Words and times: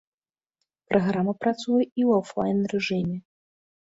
Праграма 0.93 1.33
працуе 1.45 1.83
і 1.85 1.91
ў 1.91 2.11
афлайн-рэжыме. 2.25 3.17